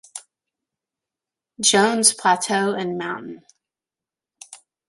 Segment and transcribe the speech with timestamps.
[1.63, 3.43] Jones Plateau and Mt.